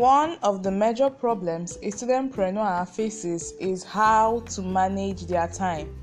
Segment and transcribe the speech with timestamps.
[0.00, 5.94] One of the major problems a studentpreneur faces is how to manage their time.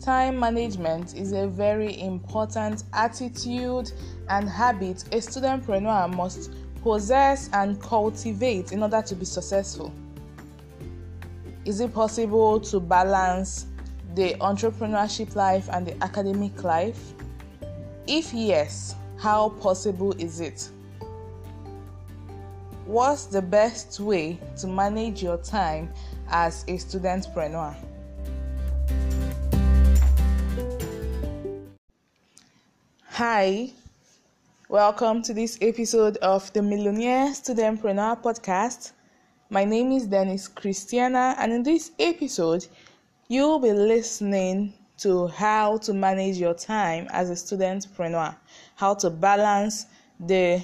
[0.00, 3.92] Time management is a very important attitude
[4.28, 6.50] and habit a studentpreneur must
[6.82, 9.92] possess and cultivate in order to be successful.
[11.64, 13.66] Is it possible to balance
[14.16, 17.12] the entrepreneurship life and the academic life?
[18.08, 20.68] If yes, how possible is it?
[22.86, 25.90] What's the best way to manage your time
[26.28, 27.74] as a studentpreneur?
[33.08, 33.70] Hi,
[34.68, 38.92] welcome to this episode of the Millionaire Studentpreneur Podcast.
[39.48, 42.66] My name is Dennis Christiana, and in this episode,
[43.28, 48.36] you'll be listening to how to manage your time as a studentpreneur,
[48.76, 49.86] how to balance
[50.20, 50.62] the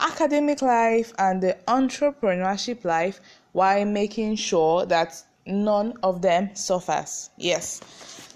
[0.00, 3.20] academic life and the entrepreneurship life
[3.52, 7.30] while making sure that none of them suffers.
[7.36, 7.80] Yes.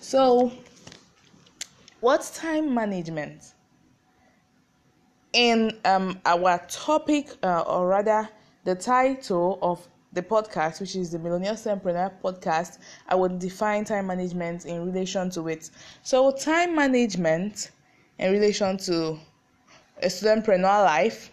[0.01, 0.53] So,
[2.01, 3.55] what's time management?
[5.33, 8.29] In um, our topic, uh, or rather,
[8.65, 14.07] the title of the podcast, which is the Millionaire Entrepreneur podcast, I would define time
[14.07, 15.71] management in relation to it.
[16.03, 17.71] So, time management
[18.19, 19.19] in relation to
[20.03, 21.31] a studentpreneur life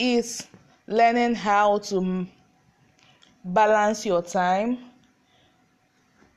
[0.00, 0.46] is
[0.86, 2.26] learning how to
[3.44, 4.78] balance your time,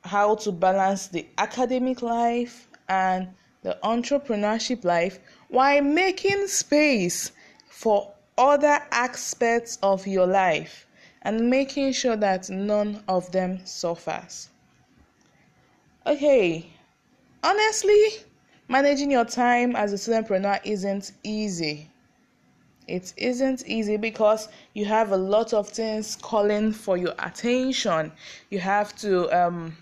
[0.04, 3.30] how to balance the academic life and
[3.62, 7.32] the entrepreneurship life while making space
[7.70, 10.86] for other aspects of your life
[11.22, 14.50] and making sure that none of them suffers.
[16.06, 16.70] Okay,
[17.42, 18.08] honestly,
[18.68, 21.90] managing your time as a studentpreneur isn't easy
[22.88, 28.12] it isn't easy because you have a lot of things calling for your attention.
[28.50, 29.76] You have to um,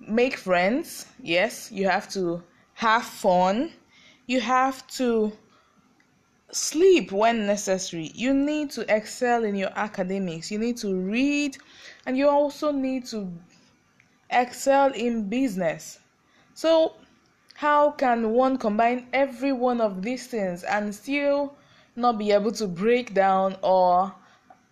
[0.00, 2.42] make friends, yes, you have to
[2.74, 3.72] have fun,
[4.26, 5.32] you have to
[6.50, 8.10] sleep when necessary.
[8.14, 11.56] You need to excel in your academics, you need to read,
[12.06, 13.30] and you also need to
[14.30, 15.98] excel in business.
[16.54, 16.94] So,
[17.64, 21.56] how can one combine every one of these things and still
[21.96, 24.14] not be able to break down or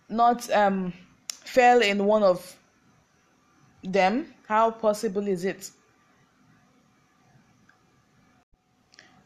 [0.09, 0.93] not um,
[1.27, 2.55] fail in one of
[3.83, 4.31] them?
[4.47, 5.71] How possible is it?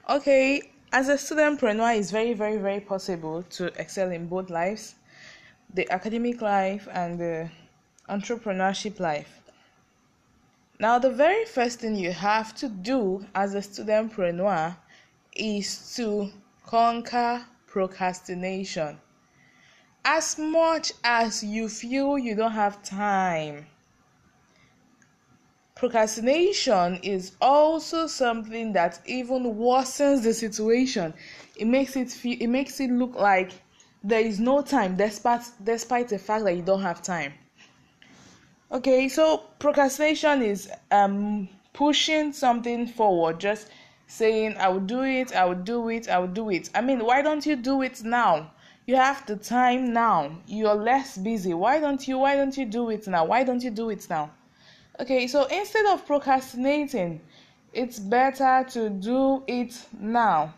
[0.10, 4.96] Okay, as a studentpreneur, it's very, very, very possible to excel in both lives
[5.74, 7.50] the academic life and the
[8.08, 9.42] entrepreneurship life.
[10.80, 14.78] Now, the very first thing you have to do as a studentpreneur
[15.36, 16.32] is to
[16.68, 19.00] conquer procrastination.
[20.06, 23.66] As much as you feel you don't have time,
[25.74, 31.14] procrastination is also something that even worsens the situation.
[31.56, 33.52] It makes it feel it makes it look like
[34.04, 37.34] there is no time despite despite the fact that you don't have time.
[38.70, 43.70] Okay, so procrastination is um pushing something forward, just
[44.08, 46.70] saying I will do it, I will do it, I will do it.
[46.76, 48.52] I mean, why don't you do it now?
[48.86, 50.32] You have the time now.
[50.48, 51.54] You're less busy.
[51.54, 53.24] Why don't you why don't you do it now?
[53.26, 54.32] Why don't you do it now?
[55.00, 57.22] Okay, so instead of procrastinating,
[57.72, 60.54] it's better to do it now.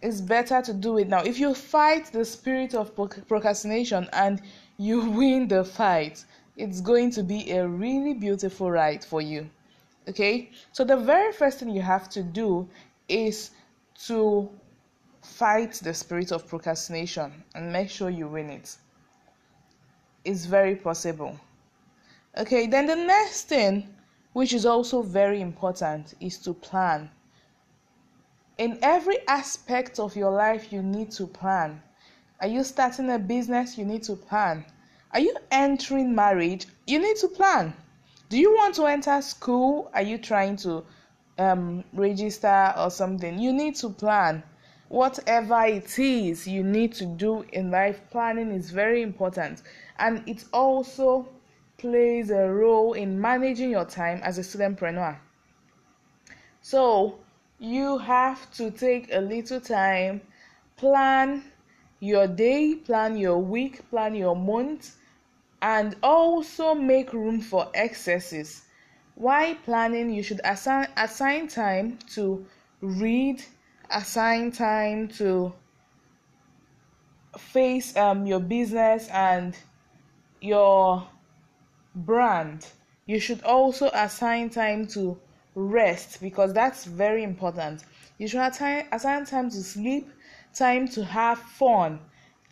[0.00, 1.22] It's better to do it now.
[1.22, 2.94] If you fight the spirit of
[3.28, 4.40] procrastination and
[4.78, 6.24] you win the fight,
[6.56, 9.48] it's going to be a really beautiful ride for you.
[10.08, 12.68] Okay, so the very first thing you have to do
[13.08, 13.50] is
[14.06, 14.50] to
[15.22, 18.76] fight the spirit of procrastination and make sure you win it.
[20.24, 21.38] It's very possible.
[22.36, 23.94] Okay, then the next thing,
[24.32, 27.10] which is also very important, is to plan.
[28.58, 31.82] In every aspect of your life, you need to plan.
[32.40, 33.78] Are you starting a business?
[33.78, 34.64] You need to plan.
[35.12, 36.66] Are you entering marriage?
[36.86, 37.74] You need to plan.
[38.30, 39.90] Do you want to enter school?
[39.92, 40.84] Are you trying to
[41.38, 43.38] um, register or something?
[43.38, 44.42] You need to plan.
[44.88, 49.62] Whatever it is you need to do in life, planning is very important.
[49.98, 51.28] And it also
[51.76, 55.16] plays a role in managing your time as a studentpreneur.
[56.62, 57.18] So,
[57.58, 60.22] you have to take a little time,
[60.76, 61.44] plan
[62.00, 64.96] your day, plan your week, plan your month,
[65.62, 68.62] and also make room for excesses.
[69.14, 72.44] While planning, you should assign, assign time to
[72.80, 73.42] read,
[73.88, 75.52] assign time to
[77.38, 79.56] face um, your business and
[80.40, 81.06] your
[81.94, 82.66] brand.
[83.06, 85.16] You should also assign time to
[85.54, 87.84] rest because that's very important.
[88.18, 90.10] You should assign, assign time to sleep
[90.54, 92.00] time to have fun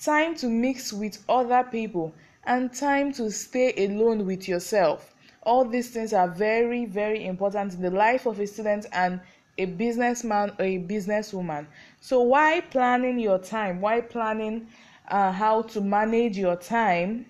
[0.01, 2.15] time to mix with other people
[2.51, 5.15] and time to stay alone with yourself.
[5.45, 9.21] All these things are very very important in the life of a student and
[9.57, 11.69] a businessman or a businesswoman.
[12.01, 13.81] So why planning your time?
[13.81, 14.67] Why planning
[15.07, 17.27] uh, how to manage your time?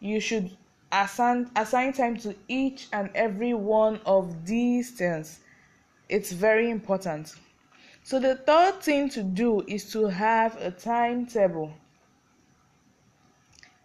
[0.00, 0.56] You should
[0.90, 5.40] assign assign time to each and every one of these things.
[6.08, 7.34] It's very important.
[8.04, 11.74] So the third thing to do is to have a timetable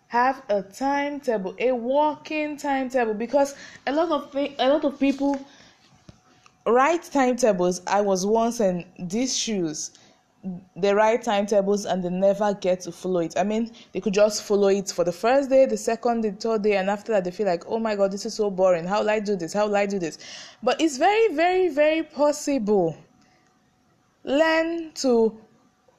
[0.08, 3.56] have a timetable a working timetable because
[3.88, 5.40] a lot of a lot of people
[6.66, 7.82] write timetables.
[7.88, 9.92] I was once in these shoes.
[10.78, 13.34] They write timetables and they never get to follow it.
[13.38, 16.62] I mean they could just follow it for the first day the second the third
[16.62, 18.86] day and after that they feel like oh my god this is so boring.
[18.86, 19.52] How will i do this?
[19.52, 20.20] How will i do this?
[20.64, 22.96] But it's very very very possible.
[24.24, 25.38] Learn to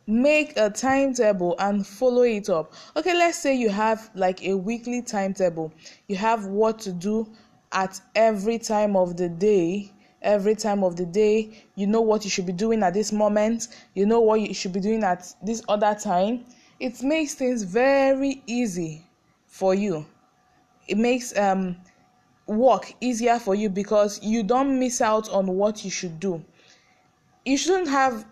[0.09, 2.73] make a timetable and follow it up.
[2.97, 5.71] Okay let's say you have like a weekly timetable.
[6.09, 7.29] You have what to do
[7.73, 9.93] at every time of the day.
[10.23, 13.69] Every time of the day you know what you should be doing at this moment.
[13.95, 16.47] You know what you should be doing at this other time.
[16.81, 19.05] It makes things very easy
[19.47, 20.07] for you.
[20.87, 21.77] It makes um
[22.47, 26.43] work easier for you because you don't miss out on what you should do.
[27.45, 28.25] You shouldn't have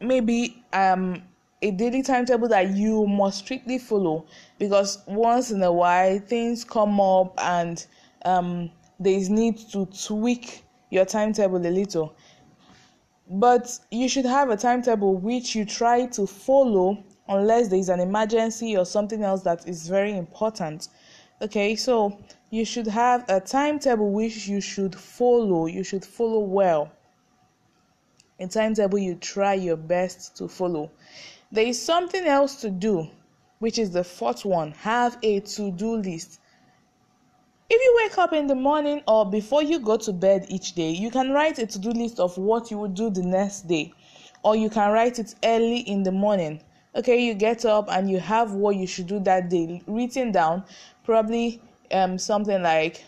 [0.00, 1.22] maybe um
[1.62, 4.26] a daily timetable that you must strictly follow
[4.58, 7.86] because once in a while things come up and
[8.24, 8.70] um
[9.00, 12.14] there is need to tweak your timetable a little.
[13.28, 18.00] But you should have a timetable which you try to follow unless there is an
[18.00, 20.88] emergency or something else that is very important.
[21.42, 22.18] Okay so
[22.50, 26.90] you should have a timetable which you should follow you should follow well
[28.38, 30.90] a timetable you try your best to follow.
[31.50, 33.08] There is something else to do,
[33.60, 36.40] which is the fourth one have a to do list.
[37.68, 40.90] If you wake up in the morning or before you go to bed each day,
[40.90, 43.92] you can write a to do list of what you will do the next day,
[44.42, 46.60] or you can write it early in the morning.
[46.94, 50.64] Okay, you get up and you have what you should do that day written down,
[51.04, 51.60] probably
[51.90, 53.04] um, something like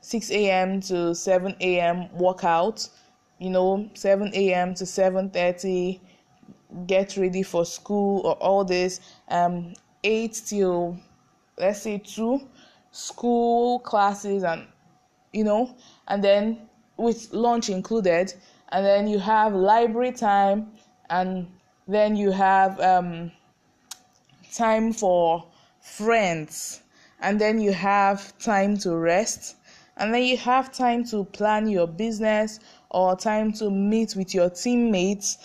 [0.00, 0.80] 6 a.m.
[0.82, 2.08] to 7 a.m.
[2.16, 2.88] workout
[3.38, 6.00] you know 7 a.m to 7.30
[6.86, 9.74] get ready for school or all this um
[10.04, 10.98] 8 till
[11.58, 12.40] let's say 2
[12.90, 14.66] school classes and
[15.32, 15.74] you know
[16.08, 18.32] and then with lunch included
[18.70, 20.72] and then you have library time
[21.10, 21.46] and
[21.86, 23.30] then you have um
[24.52, 25.44] time for
[25.80, 26.82] friends
[27.20, 29.56] and then you have time to rest
[29.98, 32.60] and then you have time to plan your business
[32.90, 35.38] or time to meet with your teammates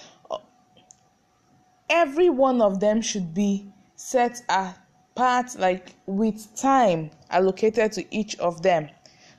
[1.92, 8.62] every one of them should be set apart like with time allocated to each of
[8.62, 8.90] them.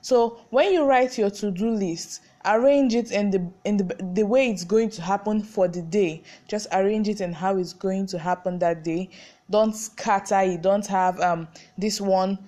[0.03, 3.85] So when you write your to-do list arrange it in the in the,
[4.15, 6.23] the way it's going to happen for the day.
[6.49, 9.09] Just arrange it and how it's going to happen that day.
[9.49, 10.41] Don't scatter.
[10.41, 12.39] It don't have um this one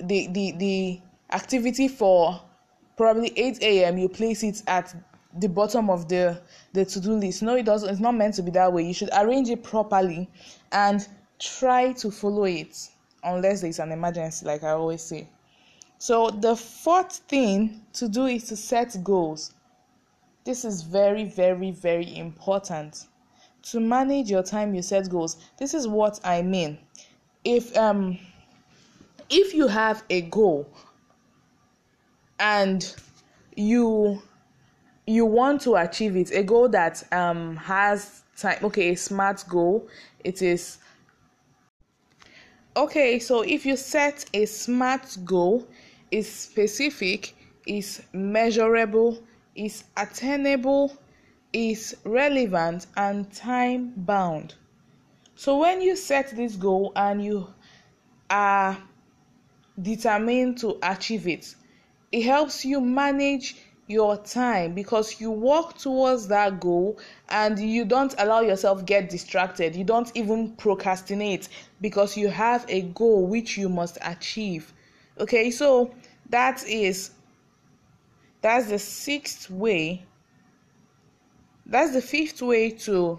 [0.00, 2.40] the the the activity for
[2.98, 3.96] probably 8 a.m.
[3.96, 4.94] you place it at
[5.38, 6.38] the bottom of the
[6.72, 7.42] the to-do list.
[7.42, 8.82] No it doesn't it's not meant to be that way.
[8.82, 10.28] You should arrange it properly
[10.72, 11.06] and
[11.38, 12.76] try to follow it
[13.22, 15.28] unless there's an emergency like i always say.
[15.98, 19.54] So the fourth thing to do is to set goals.
[20.44, 23.06] This is very very very important.
[23.70, 25.36] To manage your time you set goals.
[25.56, 26.78] This is what i mean.
[27.44, 28.18] If um
[29.30, 30.68] if you have a goal
[32.38, 32.94] and
[33.56, 34.22] you
[35.06, 39.88] you want to achieve it a goal that um has time okay a smart goal
[40.22, 40.78] it is
[42.76, 45.66] okay so if you set a smart goal
[46.10, 47.34] is specific
[47.66, 49.22] is measurable
[49.54, 50.96] is attainable
[51.52, 54.54] is relevant and time bound.
[55.34, 57.48] So when you set this goal and you
[58.28, 58.76] are
[59.80, 61.54] determined to achieve it
[62.12, 66.98] it helps you manage your time because you work towards that goal
[67.30, 71.48] and you don't allow yourself get distracted you don't even procrastinate
[71.80, 74.74] because you have a goal which you must achieve
[75.18, 75.92] okay so
[76.28, 77.12] that is
[78.42, 80.04] that's the sixth way
[81.64, 83.18] that's the fifth way to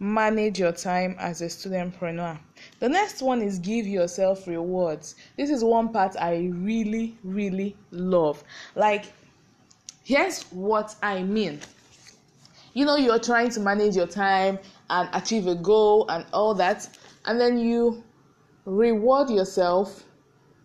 [0.00, 2.38] manage your time as a studentpreneur.
[2.78, 5.14] The next one is give yourself rewards.
[5.36, 8.42] This is one part I really, really love.
[8.74, 9.12] Like,
[10.04, 11.60] here's what I mean.
[12.74, 16.88] You know, you're trying to manage your time and achieve a goal and all that,
[17.24, 18.04] and then you
[18.64, 20.04] reward yourself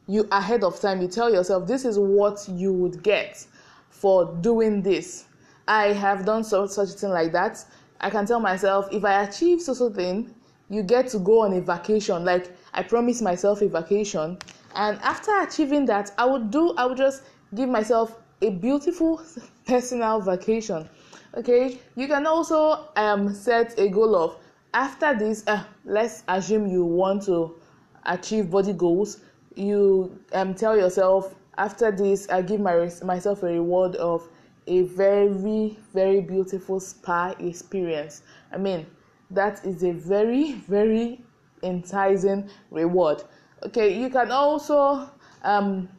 [0.07, 3.45] you ahead of time you tell yourself this is what you would get
[3.89, 5.25] for doing this
[5.67, 7.63] i have done so, such a thing like that
[8.01, 10.33] i can tell myself if i achieve such so thing
[10.69, 12.23] you get to go on a vacation.
[12.25, 14.37] Like i promise myself a vacation
[14.75, 17.23] and after achieving that i would do i would just
[17.55, 19.21] give myself a beautiful
[19.65, 20.89] personal vacation.
[21.35, 24.37] Okay you can also um, set a goal of
[24.73, 27.55] after this uh, let's assume you want to
[28.05, 29.21] achieve body goals
[29.55, 34.27] you um, tell yourself after this i give my myself a reward of
[34.67, 38.23] a very very beautiful spa experience.
[38.51, 38.85] I mean
[39.31, 41.21] that is a very very
[41.63, 43.23] enticing reward.
[43.63, 45.09] Okay you can also
[45.43, 45.89] um,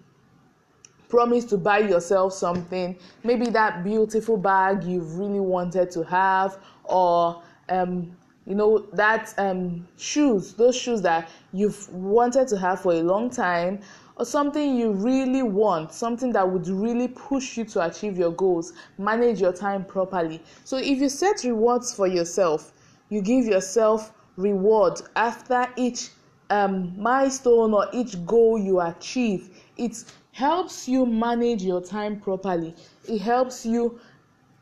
[1.09, 2.99] promise to buy yourself something.
[3.23, 8.17] Maybe that beautiful bag you've really wanted to have or um,
[8.47, 13.29] you know that um, shoes those shoes that you've wanted to have for a long
[13.29, 13.81] time
[14.17, 18.73] or something you really want something that would really push you to achieve your goals
[18.99, 20.41] manage your time properly.
[20.65, 22.73] So if you set rewards for yourself
[23.09, 26.11] you give yourself reward after each
[26.51, 32.75] um, milestone or each goal you achieve it helps you manage your time properly
[33.09, 33.99] it helps you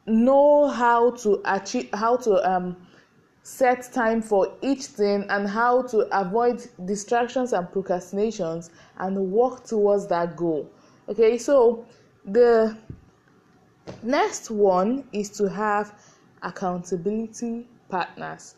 [0.07, 2.77] know how to achieve how to um
[3.45, 10.07] set time for each thing and how to avoid distractions and procrastinations and work towards
[10.07, 10.69] that goal.
[11.11, 11.87] Okay, so
[12.25, 12.75] the
[14.03, 15.95] next one is to have
[16.43, 18.55] accountability partners.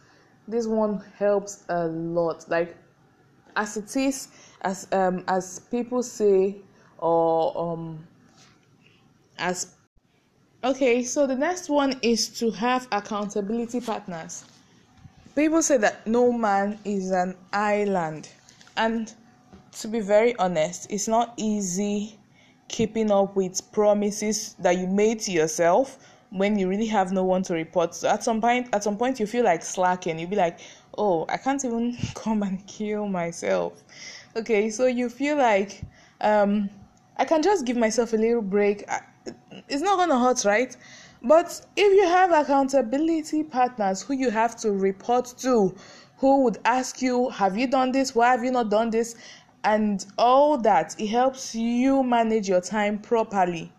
[0.49, 2.49] This one helps a lot.
[2.49, 2.77] Like
[3.57, 4.29] as it is,
[4.63, 6.57] as um as people say,
[6.99, 8.07] or um
[9.39, 9.75] as
[10.65, 14.45] okay, so the next one is to have accountability partners
[15.37, 18.31] people say that no man is an island
[18.79, 19.15] and
[19.71, 22.19] to be very honest it's not easy
[22.69, 25.99] keeping up with promises that you made to yourself
[26.37, 29.19] when you really have no one to report to at some point at some point
[29.19, 30.59] you feel like slacking you'll be like
[30.99, 33.83] oh i can't even come and kill myself
[34.37, 35.83] okay so you feel like
[36.21, 36.69] um
[37.17, 38.85] i can just give myself a little break
[39.69, 40.77] it's not gonna hurt right
[41.23, 45.75] but if you have accountability partners who you have to report to,
[46.19, 48.15] who would ask you, Have you done this?
[48.15, 49.17] Why have you not done this?
[49.65, 53.73] And all that, it helps you manage your time properly.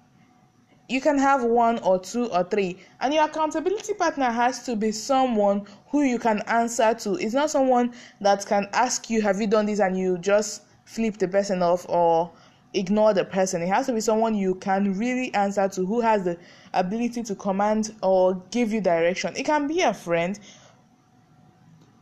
[0.90, 4.94] You can have one or two or three, and your accountability partner has to be
[4.94, 7.16] someone who you can answer to.
[7.16, 9.80] It's not someone that can ask you, Have you done this?
[9.80, 12.32] and you just flip the person off or
[12.74, 13.62] ignore the person.
[13.62, 16.38] It has to be someone you can really answer to who has the
[16.74, 19.36] ability to command or give you direction.
[19.36, 20.40] It can be a friend,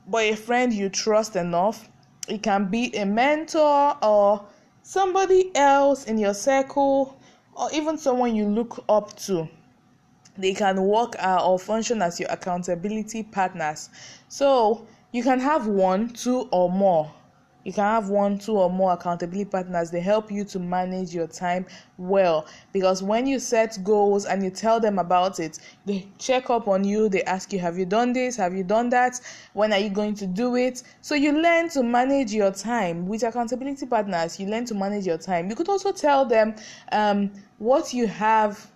[0.07, 1.89] but a friend you trust enough.
[2.27, 4.45] It can be a mentor or
[4.83, 7.19] somebody else in your circle
[7.55, 9.47] or even someone you look up to.
[10.38, 13.89] They can work uh, or function as your accountability partners.
[14.27, 17.12] So you can have one, two, or more
[17.65, 19.91] you can have one, two, or more accountability partners.
[19.91, 21.65] They help you to manage your time
[21.98, 26.67] well because when you set goals and you tell them about it, they check up
[26.67, 27.10] on you.
[27.10, 28.38] They ask you, Have you done this?
[28.38, 29.19] Have you done that?
[29.53, 30.84] When are you going to do it?
[31.01, 34.39] So you learn to manage your time with accountability partners.
[34.39, 35.50] You learn to manage your time.
[35.50, 36.55] You could also tell them
[36.91, 38.69] um, what you have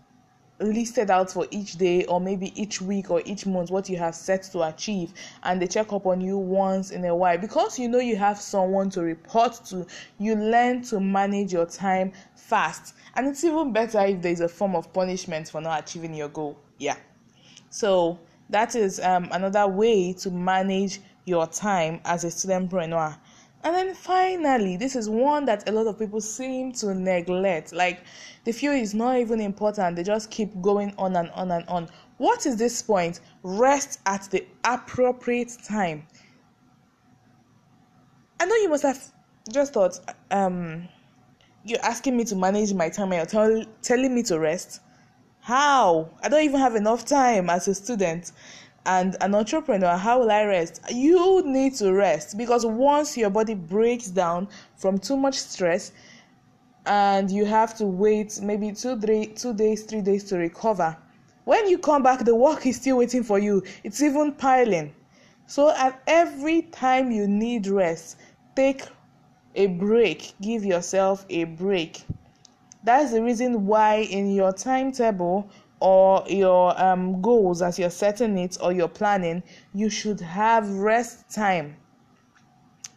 [0.59, 4.13] listed out for each day or maybe each week or each month what you have
[4.13, 5.13] set to achieve
[5.43, 7.37] and they check up on you once in a while.
[7.37, 9.85] Because you know you have someone to report to
[10.17, 12.95] you learn to manage your time fast.
[13.15, 16.57] And it's even better if there's a form of punishment for not achieving your goal.
[16.77, 16.97] Yeah.
[17.69, 23.15] So that is um, another way to manage your time as a studentpreneur
[23.63, 27.73] and then finally, this is one that a lot of people seem to neglect.
[27.73, 28.03] Like
[28.45, 29.97] the feel is not even important.
[29.97, 31.89] They just keep going on and on and on.
[32.17, 33.19] What is this point?
[33.43, 36.07] Rest at the appropriate time.
[38.39, 39.11] I know you must have
[39.51, 39.99] just thought,
[40.31, 40.87] um,
[41.65, 44.79] you're asking me to manage my time and you're tell, telling me to rest.
[45.41, 46.09] How?
[46.23, 48.31] I don't even have enough time as a student
[48.85, 50.81] and an entrepreneur, how will I rest?
[50.89, 55.91] You need to rest because once your body breaks down from too much stress
[56.85, 60.97] and you have to wait maybe two, three, two days, three days to recover,
[61.45, 63.63] when you come back, the work is still waiting for you.
[63.83, 64.93] It's even piling.
[65.47, 68.17] So, at every time you need rest,
[68.55, 68.83] take
[69.55, 72.03] a break, give yourself a break.
[72.83, 78.57] That's the reason why in your timetable or your um, goals as you're setting it
[78.61, 79.41] or you're planning,
[79.73, 81.75] you should have rest time.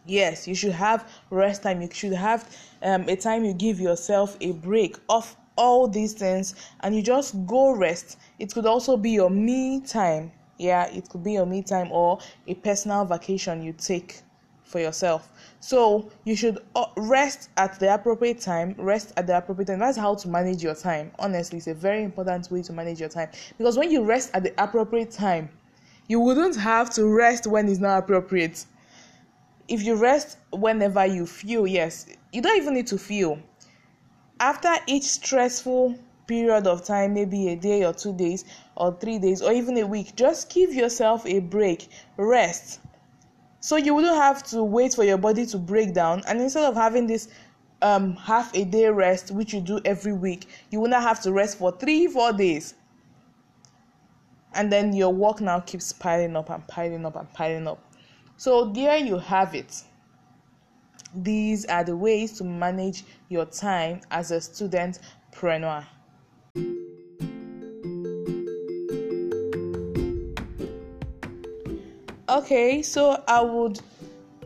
[0.05, 1.81] Yes, you should have rest time.
[1.81, 2.49] You should have
[2.81, 7.45] um, a time you give yourself a break off all these things and you just
[7.45, 8.17] go rest.
[8.39, 10.31] It could also be your me time.
[10.57, 14.21] Yeah, it could be your me time or a personal vacation you take
[14.73, 15.31] for yourself.
[15.59, 18.73] So you should uh, rest at the appropriate time.
[18.77, 19.79] Rest at the appropriate time.
[19.79, 21.11] That's how to manage your time.
[21.19, 24.43] Honestly, it's a very important way to manage your time because when you rest at
[24.43, 25.47] the appropriate time,
[26.07, 28.65] you wouldn't have to rest when it's not appropriate.
[29.67, 33.39] If you rest whenever you feel, yes, you don't even need to feel.
[34.39, 38.43] After each stressful period of time, maybe a day or two days
[38.75, 42.79] or three days or even a week, just give yourself a break, rest
[43.63, 46.75] so you wouldn't have to wait for your body to break down and instead of
[46.75, 47.29] having this
[47.81, 51.31] um half a day rest which you do every week you will not have to
[51.31, 52.73] rest for three four days.
[54.53, 57.79] And then your work now keeps piling up and piling up and piling up.
[58.35, 59.81] So there you have it.
[61.15, 64.99] These are the ways to manage your time as a student
[65.31, 65.85] preneur
[72.33, 73.79] Okay, so I would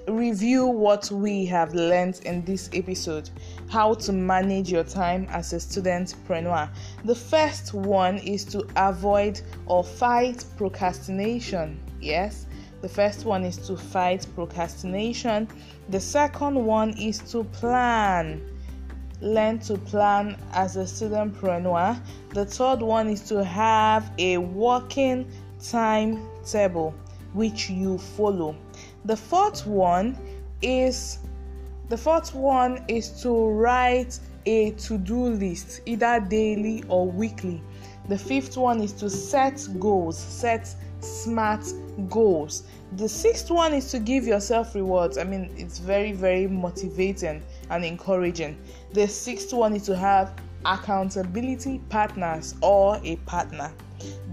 [0.10, 3.30] review what we have learned in this episode
[3.70, 6.70] how to manage your time as a student preneur.
[7.06, 11.80] The first one is to avoid or fight procrastination.
[12.02, 12.48] Yes,
[12.82, 15.48] the first one is to fight procrastination.
[15.88, 18.42] The second one is to plan.
[19.22, 21.98] Learn to plan as a student preneur.
[22.34, 25.26] The third one is to have a working
[25.64, 26.94] timetable
[27.34, 28.56] which you follow.
[29.06, 30.18] The fourth one
[30.62, 31.20] is
[31.90, 37.62] the fourth one is to write a to-do list either daily or weekly.
[38.10, 41.66] The fifth one is to set goals, set smart
[42.10, 42.64] goals.
[42.96, 45.18] The sixth one is to give yourself rewards.
[45.18, 48.58] I mean, it's very, very motivating and encouraging.
[48.94, 50.34] The sixth one is to have
[50.66, 53.72] accountability partners or a partner.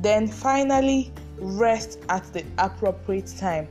[0.00, 3.68] Then finally, rest at the appropriate time.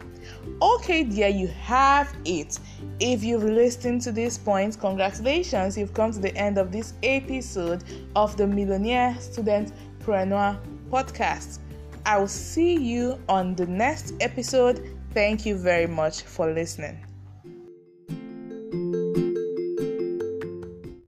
[0.61, 2.59] Okay, dear, you have it.
[2.99, 7.83] If you've listened to this point, congratulations, you've come to the end of this episode
[8.15, 10.57] of the Millionaire Student Preneur
[10.89, 11.59] podcast.
[12.05, 14.89] I will see you on the next episode.
[15.13, 16.99] Thank you very much for listening.